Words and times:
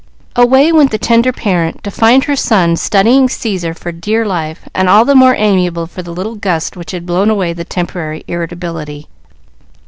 Away 0.35 0.71
went 0.71 0.89
the 0.89 0.97
tender 0.97 1.31
parent 1.31 1.83
to 1.83 1.91
find 1.91 2.23
her 2.23 2.35
son 2.35 2.75
studying 2.75 3.29
Caesar 3.29 3.75
for 3.75 3.91
dear 3.91 4.25
life, 4.25 4.67
and 4.73 4.89
all 4.89 5.05
the 5.05 5.13
more 5.13 5.35
amiable 5.37 5.85
for 5.85 6.01
the 6.01 6.09
little 6.11 6.33
gust 6.33 6.75
which 6.75 6.89
had 6.89 7.05
blown 7.05 7.29
away 7.29 7.53
the 7.53 7.65
temporary 7.65 8.23
irritability. 8.27 9.07